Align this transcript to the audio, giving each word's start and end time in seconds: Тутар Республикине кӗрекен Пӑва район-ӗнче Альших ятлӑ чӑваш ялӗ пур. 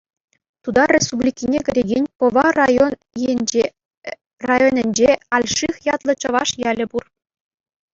Тутар 0.63 0.89
Республикине 0.97 1.59
кӗрекен 1.65 2.05
Пӑва 2.17 2.47
район-ӗнче 4.45 5.13
Альших 5.35 5.75
ятлӑ 5.95 6.13
чӑваш 6.21 6.49
ялӗ 6.69 6.85
пур. 6.91 7.03